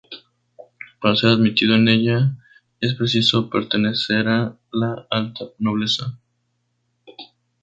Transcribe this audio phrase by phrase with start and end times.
[0.99, 2.35] Para ser admitido en ella
[2.79, 6.17] es preciso pertenecerá la alta nobleza.